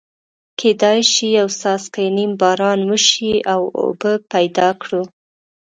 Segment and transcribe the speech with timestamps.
[0.59, 5.01] کېدای شي یو څاڅکی نیم باران وشي او اوبه پیدا کړو.